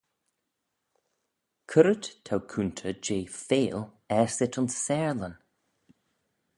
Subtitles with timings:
[1.69, 3.79] C'red t'ou coontey jeh feill
[4.17, 5.35] aasit ayns seyrlan?